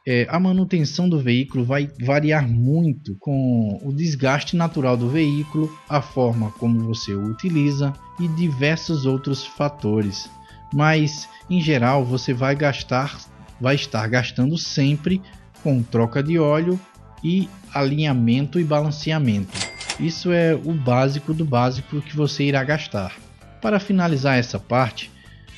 é, 0.05 0.27
a 0.29 0.37
manutenção 0.37 1.07
do 1.07 1.19
veículo 1.19 1.63
vai 1.63 1.89
variar 2.01 2.47
muito 2.47 3.15
com 3.19 3.79
o 3.81 3.93
desgaste 3.93 4.55
natural 4.55 4.97
do 4.97 5.09
veículo, 5.09 5.71
a 5.87 6.01
forma 6.01 6.51
como 6.51 6.81
você 6.81 7.13
o 7.13 7.25
utiliza 7.27 7.93
e 8.19 8.27
diversos 8.27 9.05
outros 9.05 9.45
fatores. 9.45 10.29
Mas, 10.73 11.29
em 11.49 11.61
geral, 11.61 12.03
você 12.03 12.33
vai 12.33 12.55
gastar, 12.55 13.17
vai 13.61 13.75
estar 13.75 14.05
gastando 14.07 14.57
sempre 14.57 15.21
com 15.63 15.81
troca 15.81 16.21
de 16.21 16.37
óleo 16.37 16.79
e 17.23 17.49
alinhamento 17.73 18.59
e 18.59 18.63
balanceamento. 18.63 19.57
Isso 19.99 20.31
é 20.31 20.53
o 20.53 20.73
básico 20.73 21.33
do 21.33 21.45
básico 21.45 22.01
que 22.01 22.15
você 22.15 22.43
irá 22.43 22.63
gastar. 22.63 23.13
Para 23.61 23.79
finalizar 23.79 24.37
essa 24.37 24.59
parte, 24.59 25.09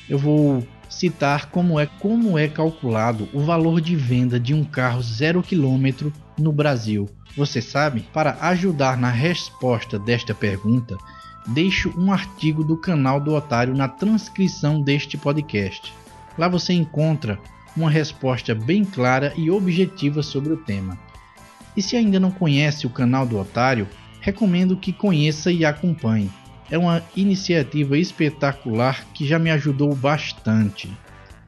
eu 0.08 0.18
vou 0.18 0.66
citar 0.88 1.46
como 1.46 1.80
é 1.80 1.86
como 1.86 2.38
é 2.38 2.46
calculado 2.46 3.28
o 3.32 3.40
valor 3.40 3.80
de 3.80 3.96
venda 3.96 4.38
de 4.38 4.54
um 4.54 4.62
carro 4.62 5.02
zero 5.02 5.42
quilômetro 5.42 6.12
no 6.38 6.52
Brasil. 6.52 7.08
Você 7.36 7.60
sabe? 7.60 8.06
Para 8.12 8.38
ajudar 8.40 8.96
na 8.96 9.10
resposta 9.10 9.98
desta 9.98 10.34
pergunta, 10.34 10.96
deixo 11.48 11.92
um 11.98 12.12
artigo 12.12 12.62
do 12.64 12.76
canal 12.76 13.20
do 13.20 13.34
Otário 13.34 13.74
na 13.74 13.88
transcrição 13.88 14.80
deste 14.80 15.18
podcast. 15.18 15.92
Lá 16.38 16.48
você 16.48 16.72
encontra 16.72 17.38
uma 17.76 17.90
resposta 17.90 18.54
bem 18.54 18.84
clara 18.84 19.32
e 19.36 19.50
objetiva 19.50 20.22
sobre 20.22 20.52
o 20.52 20.56
tema. 20.56 20.98
E 21.76 21.82
se 21.82 21.96
ainda 21.96 22.18
não 22.18 22.30
conhece 22.30 22.86
o 22.86 22.90
canal 22.90 23.26
do 23.26 23.38
Otário, 23.38 23.86
recomendo 24.20 24.76
que 24.76 24.92
conheça 24.92 25.52
e 25.52 25.64
acompanhe. 25.64 26.30
É 26.70 26.78
uma 26.78 27.02
iniciativa 27.14 27.98
espetacular 27.98 29.04
que 29.12 29.26
já 29.26 29.38
me 29.38 29.50
ajudou 29.50 29.94
bastante. 29.94 30.90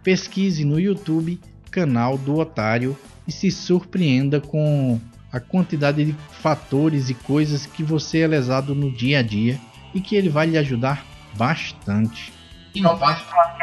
Pesquise 0.03 0.65
no 0.65 0.79
YouTube 0.79 1.41
canal 1.71 2.19
do 2.19 2.39
Otário 2.39 2.97
e 3.27 3.33
se 3.33 3.51
surpreenda 3.51 4.41
com 4.41 5.01
a 5.31 5.39
quantidade 5.39 6.05
de 6.05 6.15
fatores 6.31 7.11
e 7.11 7.15
coisas 7.15 7.67
que 7.67 7.83
você 7.83 8.21
é 8.21 8.27
lesado 8.27 8.75
no 8.75 8.91
dia 8.91 9.19
a 9.19 9.23
dia 9.23 9.61
e 9.95 10.01
que 10.01 10.17
ele 10.17 10.29
vai 10.29 10.47
lhe 10.47 10.59
ajudar 10.59 11.05
bastante. 11.37 12.33
Inovar 12.75 13.21
Inovar 13.21 13.59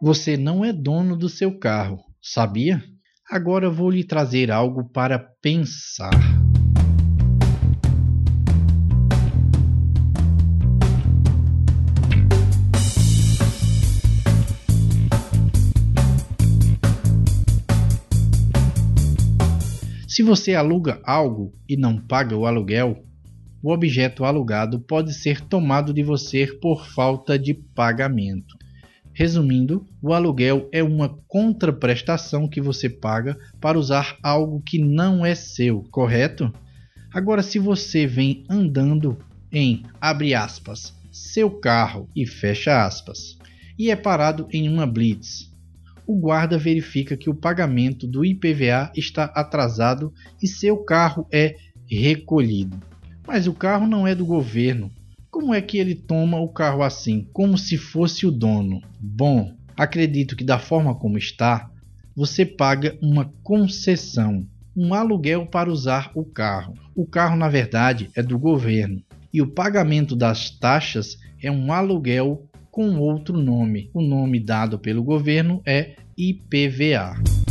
Você 0.00 0.36
não 0.36 0.64
é 0.64 0.72
dono 0.72 1.16
do 1.16 1.28
seu 1.28 1.58
carro, 1.58 1.98
sabia? 2.22 2.80
Agora 3.28 3.68
vou 3.68 3.90
lhe 3.90 4.04
trazer 4.04 4.48
algo 4.48 4.88
para 4.90 5.18
pensar. 5.18 6.12
Se 20.06 20.22
você 20.22 20.54
aluga 20.54 21.00
algo 21.04 21.52
e 21.68 21.76
não 21.76 21.98
paga 21.98 22.36
o 22.36 22.46
aluguel, 22.46 23.04
o 23.60 23.72
objeto 23.72 24.24
alugado 24.24 24.78
pode 24.78 25.12
ser 25.12 25.40
tomado 25.40 25.92
de 25.92 26.04
você 26.04 26.46
por 26.46 26.86
falta 26.86 27.36
de 27.36 27.52
pagamento. 27.52 28.57
Resumindo, 29.18 29.84
o 30.00 30.12
aluguel 30.12 30.68
é 30.70 30.80
uma 30.80 31.08
contraprestação 31.26 32.46
que 32.46 32.60
você 32.60 32.88
paga 32.88 33.36
para 33.60 33.76
usar 33.76 34.16
algo 34.22 34.62
que 34.64 34.78
não 34.78 35.26
é 35.26 35.34
seu, 35.34 35.82
correto? 35.90 36.52
Agora, 37.12 37.42
se 37.42 37.58
você 37.58 38.06
vem 38.06 38.44
andando 38.48 39.18
em 39.50 39.82
abre 40.00 40.36
aspas, 40.36 40.94
seu 41.10 41.50
carro 41.50 42.08
e 42.14 42.24
fecha 42.24 42.86
aspas, 42.86 43.36
e 43.76 43.90
é 43.90 43.96
parado 43.96 44.46
em 44.52 44.68
uma 44.68 44.86
blitz, 44.86 45.52
o 46.06 46.16
guarda 46.16 46.56
verifica 46.56 47.16
que 47.16 47.28
o 47.28 47.34
pagamento 47.34 48.06
do 48.06 48.24
IPVA 48.24 48.92
está 48.94 49.24
atrasado 49.24 50.14
e 50.40 50.46
seu 50.46 50.76
carro 50.84 51.26
é 51.32 51.56
recolhido. 51.90 52.80
Mas 53.26 53.48
o 53.48 53.52
carro 53.52 53.84
não 53.84 54.06
é 54.06 54.14
do 54.14 54.24
governo. 54.24 54.92
Como 55.30 55.52
é 55.52 55.60
que 55.60 55.78
ele 55.78 55.94
toma 55.94 56.40
o 56.40 56.48
carro 56.48 56.82
assim, 56.82 57.28
como 57.32 57.58
se 57.58 57.76
fosse 57.76 58.26
o 58.26 58.30
dono? 58.30 58.80
Bom, 58.98 59.52
acredito 59.76 60.34
que 60.34 60.42
da 60.42 60.58
forma 60.58 60.94
como 60.94 61.18
está, 61.18 61.70
você 62.16 62.46
paga 62.46 62.96
uma 63.02 63.32
concessão, 63.42 64.46
um 64.74 64.94
aluguel 64.94 65.46
para 65.46 65.70
usar 65.70 66.10
o 66.14 66.24
carro. 66.24 66.74
O 66.96 67.06
carro, 67.06 67.36
na 67.36 67.48
verdade, 67.48 68.10
é 68.16 68.22
do 68.22 68.38
governo 68.38 69.02
e 69.32 69.42
o 69.42 69.46
pagamento 69.46 70.16
das 70.16 70.50
taxas 70.50 71.18
é 71.42 71.50
um 71.50 71.72
aluguel 71.72 72.48
com 72.70 72.98
outro 72.98 73.36
nome. 73.36 73.90
O 73.92 74.00
nome 74.00 74.40
dado 74.40 74.78
pelo 74.78 75.02
governo 75.02 75.60
é 75.66 75.96
IPVA. 76.16 77.47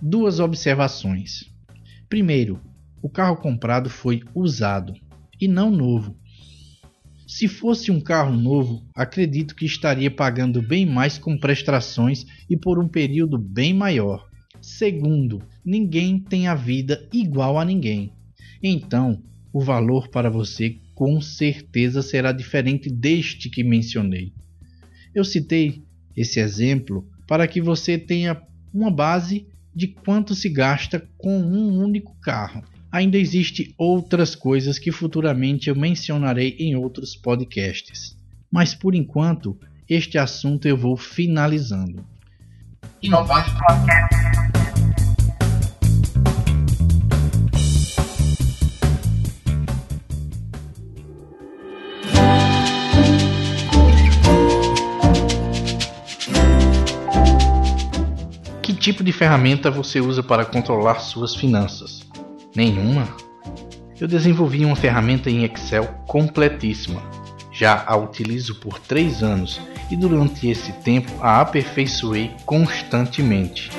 Duas 0.00 0.38
observações. 0.38 1.50
Primeiro, 2.08 2.60
o 3.02 3.08
carro 3.08 3.36
comprado 3.36 3.88
foi 3.88 4.22
usado 4.34 4.94
e 5.40 5.48
não 5.48 5.70
novo. 5.70 6.16
Se 7.26 7.48
fosse 7.48 7.90
um 7.90 8.00
carro 8.00 8.36
novo, 8.36 8.86
acredito 8.94 9.54
que 9.54 9.66
estaria 9.66 10.10
pagando 10.10 10.62
bem 10.62 10.86
mais 10.86 11.18
com 11.18 11.36
prestações 11.38 12.24
e 12.48 12.56
por 12.56 12.78
um 12.78 12.88
período 12.88 13.38
bem 13.38 13.74
maior. 13.74 14.27
Segundo, 14.68 15.42
ninguém 15.64 16.20
tem 16.20 16.46
a 16.46 16.54
vida 16.54 17.08
igual 17.10 17.58
a 17.58 17.64
ninguém. 17.64 18.12
Então, 18.62 19.22
o 19.50 19.60
valor 19.60 20.08
para 20.08 20.28
você 20.28 20.76
com 20.94 21.20
certeza 21.22 22.02
será 22.02 22.32
diferente 22.32 22.90
deste 22.90 23.48
que 23.48 23.64
mencionei. 23.64 24.30
Eu 25.14 25.24
citei 25.24 25.82
esse 26.14 26.38
exemplo 26.38 27.08
para 27.26 27.48
que 27.48 27.62
você 27.62 27.96
tenha 27.96 28.40
uma 28.72 28.90
base 28.90 29.46
de 29.74 29.88
quanto 29.88 30.34
se 30.34 30.50
gasta 30.50 31.08
com 31.16 31.40
um 31.40 31.82
único 31.82 32.14
carro. 32.20 32.62
Ainda 32.92 33.16
existem 33.16 33.74
outras 33.78 34.34
coisas 34.34 34.78
que 34.78 34.92
futuramente 34.92 35.70
eu 35.70 35.74
mencionarei 35.74 36.56
em 36.58 36.76
outros 36.76 37.16
podcasts. 37.16 38.16
Mas 38.50 38.74
por 38.74 38.94
enquanto, 38.94 39.58
este 39.88 40.18
assunto 40.18 40.68
eu 40.68 40.76
vou 40.76 40.96
finalizando. 40.96 42.04
Inovar 43.02 43.46
Podcast. 43.58 44.07
Tipo 58.78 59.02
de 59.02 59.12
ferramenta 59.12 59.70
você 59.70 60.00
usa 60.00 60.22
para 60.22 60.44
controlar 60.44 61.00
suas 61.00 61.34
finanças? 61.34 62.06
Nenhuma? 62.54 63.08
Eu 64.00 64.06
desenvolvi 64.06 64.64
uma 64.64 64.76
ferramenta 64.76 65.28
em 65.28 65.44
Excel 65.44 65.84
completíssima. 66.06 67.02
Já 67.52 67.82
a 67.86 67.96
utilizo 67.96 68.54
por 68.60 68.78
3 68.78 69.22
anos 69.22 69.60
e 69.90 69.96
durante 69.96 70.48
esse 70.48 70.72
tempo 70.72 71.10
a 71.20 71.40
aperfeiçoei 71.40 72.30
constantemente. 72.46 73.70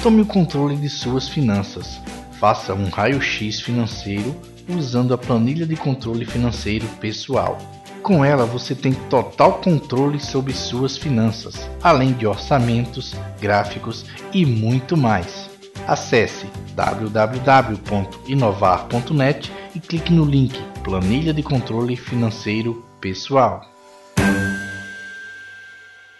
Tome 0.00 0.22
o 0.22 0.26
controle 0.26 0.76
de 0.76 0.88
suas 0.88 1.28
finanças. 1.28 2.00
Faça 2.38 2.72
um 2.72 2.88
raio-x 2.88 3.60
financeiro 3.60 4.34
usando 4.68 5.12
a 5.12 5.18
planilha 5.18 5.66
de 5.66 5.74
controle 5.74 6.24
financeiro 6.24 6.86
pessoal. 7.00 7.58
Com 8.02 8.24
ela 8.24 8.46
você 8.46 8.74
tem 8.74 8.92
total 8.92 9.60
controle 9.60 10.18
sobre 10.18 10.52
suas 10.52 10.96
finanças, 10.96 11.70
além 11.82 12.12
de 12.12 12.26
orçamentos, 12.26 13.14
gráficos 13.40 14.04
e 14.32 14.44
muito 14.46 14.96
mais. 14.96 15.50
Acesse 15.86 16.46
www.inovar.net 16.74 19.52
e 19.74 19.80
clique 19.80 20.12
no 20.12 20.24
link 20.24 20.58
Planilha 20.82 21.34
de 21.34 21.42
Controle 21.42 21.96
Financeiro 21.96 22.84
Pessoal. 23.00 23.62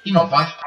Inovar 0.04 0.58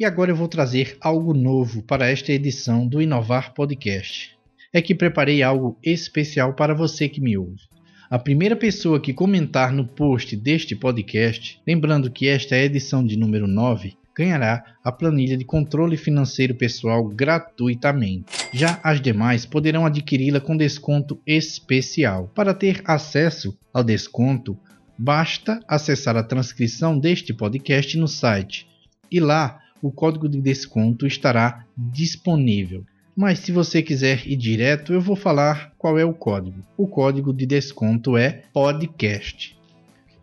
E 0.00 0.04
agora 0.06 0.30
eu 0.30 0.34
vou 0.34 0.48
trazer 0.48 0.96
algo 0.98 1.34
novo 1.34 1.82
para 1.82 2.08
esta 2.08 2.32
edição 2.32 2.88
do 2.88 3.02
Inovar 3.02 3.52
Podcast. 3.52 4.34
É 4.72 4.80
que 4.80 4.94
preparei 4.94 5.42
algo 5.42 5.78
especial 5.84 6.54
para 6.54 6.74
você 6.74 7.06
que 7.06 7.20
me 7.20 7.36
ouve. 7.36 7.60
A 8.08 8.18
primeira 8.18 8.56
pessoa 8.56 8.98
que 8.98 9.12
comentar 9.12 9.70
no 9.74 9.86
post 9.86 10.34
deste 10.34 10.74
podcast, 10.74 11.60
lembrando 11.66 12.10
que 12.10 12.26
esta 12.26 12.56
é 12.56 12.62
a 12.62 12.64
edição 12.64 13.04
de 13.04 13.14
número 13.14 13.46
9, 13.46 13.92
ganhará 14.16 14.64
a 14.82 14.90
planilha 14.90 15.36
de 15.36 15.44
controle 15.44 15.98
financeiro 15.98 16.54
pessoal 16.54 17.06
gratuitamente. 17.06 18.24
Já 18.54 18.80
as 18.82 19.02
demais 19.02 19.44
poderão 19.44 19.84
adquiri-la 19.84 20.40
com 20.40 20.56
desconto 20.56 21.20
especial. 21.26 22.32
Para 22.34 22.54
ter 22.54 22.80
acesso 22.86 23.54
ao 23.70 23.84
desconto, 23.84 24.58
basta 24.98 25.60
acessar 25.68 26.16
a 26.16 26.22
transcrição 26.22 26.98
deste 26.98 27.34
podcast 27.34 27.98
no 27.98 28.08
site 28.08 28.66
e 29.10 29.20
lá 29.20 29.60
o 29.82 29.90
código 29.90 30.28
de 30.28 30.40
desconto 30.40 31.06
estará 31.06 31.64
disponível. 31.76 32.84
Mas 33.16 33.40
se 33.40 33.52
você 33.52 33.82
quiser 33.82 34.26
ir 34.26 34.36
direto, 34.36 34.92
eu 34.92 35.00
vou 35.00 35.16
falar 35.16 35.72
qual 35.76 35.98
é 35.98 36.04
o 36.04 36.14
código. 36.14 36.62
O 36.76 36.86
código 36.86 37.32
de 37.32 37.44
desconto 37.44 38.16
é 38.16 38.42
podcast. 38.52 39.58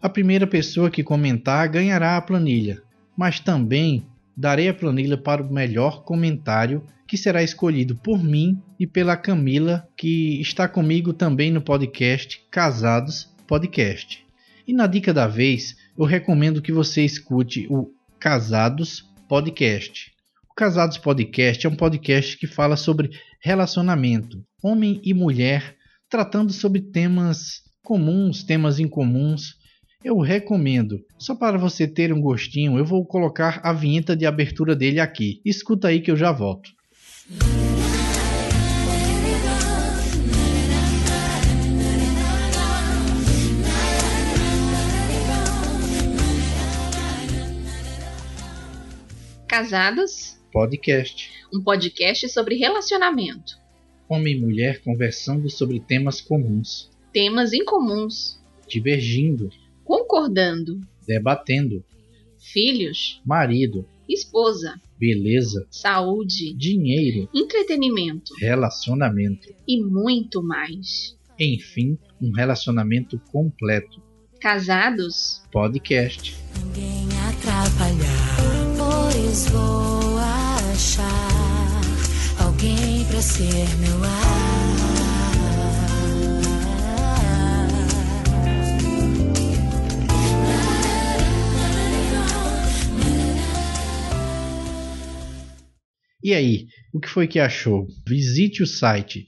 A 0.02 0.10
primeira 0.10 0.48
pessoa 0.48 0.90
que 0.90 1.04
comentar 1.04 1.68
ganhará 1.68 2.18
a 2.18 2.22
planilha, 2.22 2.82
mas 3.16 3.40
também 3.40 4.06
darei 4.36 4.70
a 4.70 4.74
planilha 4.74 5.18
para 5.18 5.42
o 5.42 5.52
melhor 5.52 6.04
comentário 6.04 6.84
que 7.08 7.18
será 7.18 7.42
escolhido 7.42 7.96
por 7.96 8.24
mim 8.24 8.62
e 8.80 8.86
pela 8.86 9.16
Camila, 9.16 9.88
que 9.96 10.40
está 10.42 10.68
comigo 10.68 11.14
também 11.14 11.52
no 11.52 11.62
podcast 11.62 12.46
Casados 12.52 13.34
Podcast. 13.48 14.26
E 14.68 14.74
na 14.74 14.86
dica 14.86 15.14
da 15.14 15.26
vez, 15.26 15.78
eu 15.98 16.04
recomendo 16.04 16.62
que 16.62 16.72
você 16.72 17.04
escute 17.04 17.66
o 17.70 17.90
Casados 18.20 19.07
Podcast. 19.28 20.12
O 20.50 20.54
Casados 20.56 20.98
Podcast 20.98 21.66
é 21.66 21.70
um 21.70 21.76
podcast 21.76 22.38
que 22.38 22.48
fala 22.48 22.78
sobre 22.78 23.10
relacionamento, 23.42 24.42
homem 24.64 25.02
e 25.04 25.14
mulher, 25.14 25.76
tratando 26.10 26.54
sobre 26.54 26.82
temas 26.82 27.62
comuns, 27.84 28.44
temas 28.44 28.80
incomuns. 28.80 29.56
Eu 30.04 30.20
recomendo. 30.20 31.00
Só 31.20 31.36
para 31.36 31.58
você 31.58 31.88
ter 31.88 32.14
um 32.14 32.22
gostinho, 32.22 32.78
eu 32.78 32.86
vou 32.86 33.06
colocar 33.06 33.60
a 33.64 33.74
vinheta 33.74 34.16
de 34.16 34.26
abertura 34.26 34.76
dele 34.76 35.00
aqui. 35.00 35.42
Escuta 35.46 35.90
aí 35.90 36.00
que 36.00 36.10
eu 36.10 36.16
já 36.16 36.32
volto. 36.32 36.70
Casados, 49.62 50.38
Podcast. 50.52 51.32
um 51.52 51.60
podcast 51.64 52.30
sobre 52.30 52.58
relacionamento, 52.58 53.58
Homem 54.08 54.38
e 54.38 54.40
mulher 54.40 54.84
conversando 54.84 55.50
sobre 55.50 55.80
temas 55.80 56.22
comuns, 56.22 56.92
temas 57.12 57.54
incomuns, 57.54 58.40
divergindo, 58.68 59.50
concordando, 59.84 60.80
debatendo, 61.08 61.84
filhos, 62.38 63.20
marido, 63.26 63.84
esposa, 64.08 64.80
beleza, 64.96 65.66
saúde, 65.72 66.54
dinheiro, 66.54 67.28
entretenimento? 67.34 68.36
Relacionamento. 68.40 69.52
e 69.68 69.82
muito 69.82 70.44
mais. 70.44 71.18
Enfim, 71.40 71.98
um 72.22 72.32
relacionamento 72.32 73.20
completo. 73.32 74.04
Casados, 74.40 75.42
Podcast. 75.52 76.36
Pois 79.28 79.46
vou 79.50 80.18
achar 80.72 81.82
alguém 82.40 83.04
pra 83.08 83.22
ser 83.22 83.68
meu 83.78 83.98
E 96.24 96.34
aí, 96.34 96.68
o 96.94 97.00
que 97.02 97.10
foi 97.10 97.28
que 97.28 97.38
achou? 97.38 97.86
Visite 98.08 98.64
o 98.64 98.66
site 98.66 99.26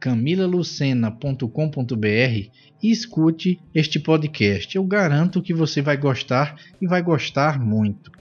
www.camilalucena.com.br 0.00 2.50
e 2.82 2.90
escute 2.90 3.60
este 3.74 3.98
podcast. 3.98 4.76
Eu 4.76 4.84
garanto 4.84 5.42
que 5.42 5.54
você 5.54 5.80
vai 5.80 5.96
gostar 5.96 6.56
e 6.80 6.86
vai 6.86 7.02
gostar 7.02 7.58
muito. 7.58 8.12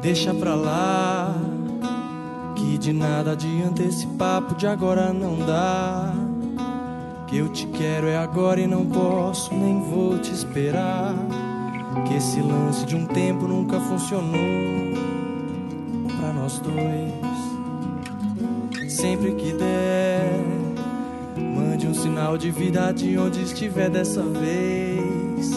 Deixa 0.00 0.32
pra 0.32 0.54
lá, 0.54 1.31
de 2.82 2.92
nada 2.92 3.30
adianta 3.30 3.80
esse 3.80 4.04
papo 4.18 4.56
de 4.56 4.66
agora 4.66 5.12
não 5.12 5.38
dá. 5.46 6.12
Que 7.28 7.36
eu 7.36 7.48
te 7.48 7.64
quero 7.68 8.08
é 8.08 8.16
agora 8.16 8.60
e 8.60 8.66
não 8.66 8.84
posso, 8.84 9.54
nem 9.54 9.80
vou 9.80 10.18
te 10.18 10.32
esperar. 10.32 11.14
Que 12.08 12.14
esse 12.14 12.40
lance 12.40 12.84
de 12.84 12.96
um 12.96 13.06
tempo 13.06 13.46
nunca 13.46 13.78
funcionou 13.78 14.32
pra 16.18 16.32
nós 16.32 16.58
dois. 16.58 17.12
Sempre 18.92 19.32
que 19.36 19.52
der, 19.52 20.40
mande 21.36 21.86
um 21.86 21.94
sinal 21.94 22.36
de 22.36 22.50
vida 22.50 22.90
de 22.90 23.16
onde 23.16 23.42
estiver 23.42 23.90
dessa 23.90 24.22
vez. 24.22 25.52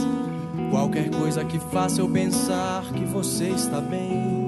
Qualquer 0.69 1.09
coisa 1.09 1.43
que 1.43 1.57
faça 1.57 2.01
eu 2.01 2.07
pensar 2.07 2.83
que 2.93 3.03
você 3.03 3.45
está 3.45 3.81
bem, 3.81 4.44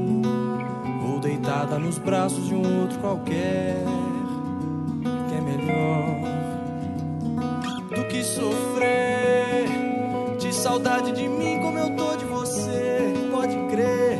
deitada 1.58 1.80
nos 1.80 1.98
braços 1.98 2.48
de 2.48 2.54
um 2.54 2.82
outro 2.82 3.00
qualquer, 3.00 3.84
que 5.28 5.36
é 5.36 5.42
melhor 5.42 6.20
do 7.96 8.04
que 8.08 8.24
sofrer 8.24 9.66
de 10.38 10.54
saudade 10.54 11.12
de 11.14 11.28
mim 11.28 11.60
como 11.60 11.80
eu 11.80 11.90
tô 11.96 12.16
de 12.16 12.26
você. 12.26 13.12
Pode 13.32 13.56
crer 13.72 14.20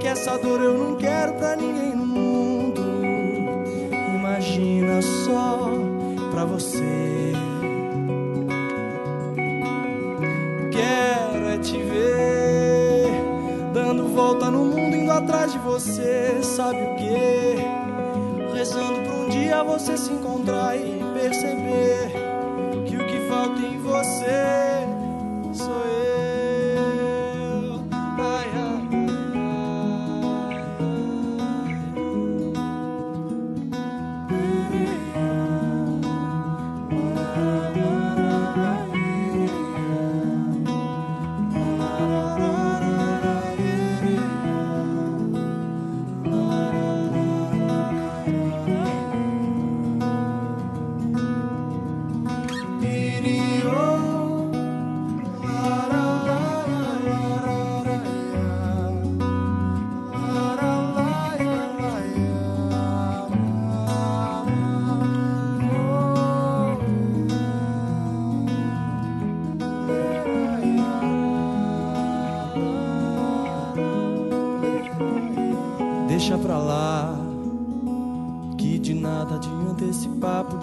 que 0.00 0.08
essa 0.08 0.36
dor 0.38 0.60
eu 0.60 0.74
não 0.74 0.96
quero 0.96 1.34
pra 1.34 1.54
ninguém 1.54 1.94
no 1.94 2.06
mundo. 2.06 2.82
Imagina 4.16 5.00
só 5.02 5.70
pra 6.32 6.44
você. 6.44 7.32
Quero 10.72 11.48
é 11.50 11.58
te 11.58 11.80
ver 11.82 13.12
dando 13.72 14.08
volta 14.08 14.50
no 14.50 14.64
mundo, 14.64 14.87
atrás 15.18 15.52
de 15.52 15.58
você. 15.58 16.40
Sabe 16.42 16.78
o 16.80 16.96
que? 16.96 18.56
Rezando 18.56 19.00
pra 19.02 19.14
um 19.14 19.28
dia 19.28 19.62
você 19.62 19.96
se 19.96 20.12
encontrar 20.12 20.76
e 20.76 21.02
perceber 21.14 22.12
que 22.86 22.96
o 22.96 23.06
que 23.06 23.28
falta 23.28 23.60
em 23.60 23.78
você 23.78 24.57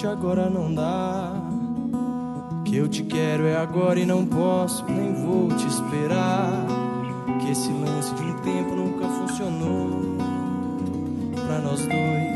de 0.05 0.11
agora 0.11 0.47
não 0.49 0.71
dá. 0.71 1.33
Que 2.63 2.77
eu 2.77 2.87
te 2.87 3.03
quero 3.03 3.45
é 3.47 3.57
agora 3.57 3.99
e 3.99 4.05
não 4.05 4.23
posso, 4.25 4.85
nem 4.85 5.13
vou 5.13 5.47
te 5.49 5.65
esperar. 5.67 6.51
Que 7.41 7.51
esse 7.51 7.69
lance 7.71 8.13
de 8.13 8.21
um 8.21 8.37
tempo 8.39 8.75
nunca 8.75 9.07
funcionou 9.07 10.17
pra 11.47 11.57
nós 11.59 11.81
dois. 11.81 12.35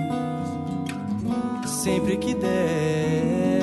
Sempre 1.70 2.18
que 2.18 2.34
der, 2.34 3.62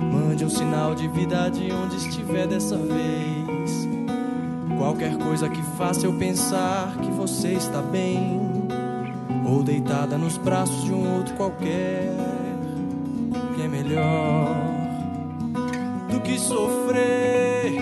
mande 0.00 0.44
um 0.44 0.50
sinal 0.50 0.94
de 0.94 1.08
vida 1.08 1.50
de 1.50 1.72
onde 1.72 1.96
estiver 1.96 2.46
dessa 2.46 2.76
vez. 2.76 3.88
Qualquer 4.78 5.18
coisa 5.18 5.48
que 5.48 5.62
faça 5.76 6.06
eu 6.06 6.12
pensar 6.14 6.96
que 6.98 7.10
você 7.10 7.48
está 7.54 7.82
bem, 7.82 8.40
ou 9.44 9.62
deitada 9.62 10.16
nos 10.16 10.38
braços 10.38 10.84
de 10.84 10.92
um 10.92 11.16
outro 11.16 11.34
qualquer, 11.34 12.14
que 12.16 12.39
é 13.62 13.68
melhor 13.68 14.56
do 16.10 16.20
que 16.20 16.38
sofrer 16.38 17.72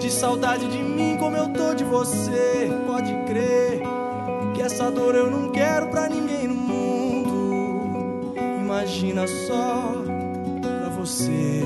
de 0.00 0.10
saudade 0.10 0.68
de 0.68 0.78
mim 0.78 1.16
como 1.18 1.36
eu 1.36 1.48
tô 1.48 1.74
de 1.74 1.84
você. 1.84 2.70
Pode 2.86 3.12
crer 3.26 3.80
que 4.54 4.62
essa 4.62 4.90
dor 4.90 5.14
eu 5.14 5.30
não 5.30 5.50
quero 5.50 5.88
pra 5.88 6.08
ninguém 6.08 6.48
no 6.48 6.54
mundo. 6.54 8.34
Imagina 8.60 9.26
só 9.26 10.02
pra 10.60 10.88
você. 10.90 11.62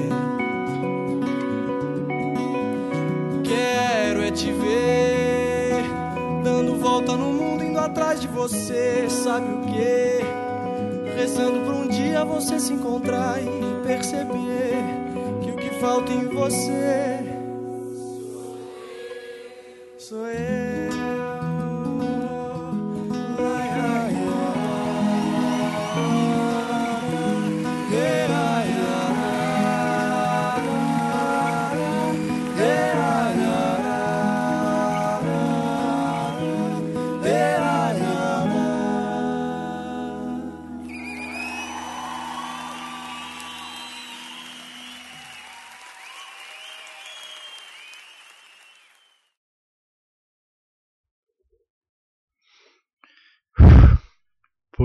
Quero 3.45 4.23
é 4.23 4.31
te 4.31 4.53
ver 4.53 5.83
dando 6.45 6.77
volta 6.77 7.17
no 7.17 7.33
mundo, 7.33 7.65
indo 7.65 7.79
atrás 7.79 8.21
de 8.21 8.29
você. 8.29 9.09
Sabe 9.09 9.47
o 9.53 9.61
que? 9.73 10.38
Rezando 11.19 11.59
pra 11.63 11.75
um 11.75 11.89
dia 11.89 12.25
você 12.25 12.61
se 12.61 12.73
encontrar 12.73 13.43
e 13.43 13.85
perceber 13.85 14.85
que 15.43 15.51
o 15.51 15.57
que 15.57 15.69
falta 15.81 16.13
em 16.13 16.29
você 16.29 17.18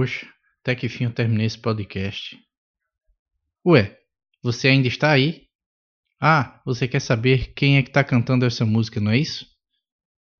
Poxa, 0.04 0.28
até 0.60 0.76
que 0.76 0.90
fim 0.90 1.06
eu 1.06 1.14
terminei 1.14 1.46
esse 1.46 1.58
podcast. 1.58 2.38
Ué, 3.66 3.98
você 4.44 4.68
ainda 4.68 4.90
está 4.90 5.10
aí? 5.12 5.44
Ah, 6.20 6.62
você 6.66 6.90
quer 6.90 7.00
saber 7.00 7.54
quem 7.54 7.78
é 7.78 7.82
que 7.82 7.88
está 7.88 8.04
cantando 8.04 8.46
essa 8.46 8.66
música, 8.66 9.00
não 9.00 9.12
é 9.12 9.18
isso? 9.18 9.48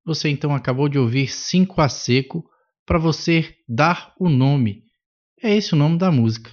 Você 0.04 0.28
então 0.28 0.54
acabou 0.54 0.86
de 0.86 0.98
ouvir 0.98 1.28
5 1.28 1.80
a 1.80 1.88
seco 1.88 2.44
para 2.84 2.98
você 2.98 3.56
dar 3.66 4.14
o 4.20 4.28
nome. 4.28 4.84
É 5.42 5.56
esse 5.56 5.72
o 5.72 5.78
nome 5.78 5.96
da 5.96 6.12
música. 6.12 6.50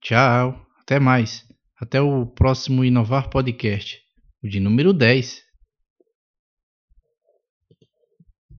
Tchau, 0.00 0.64
até 0.80 1.00
mais. 1.00 1.44
Até 1.80 2.00
o 2.00 2.26
próximo 2.26 2.84
Inovar 2.84 3.28
Podcast, 3.28 4.00
o 4.40 4.48
de 4.48 4.60
número 4.60 4.92
10. 4.92 5.42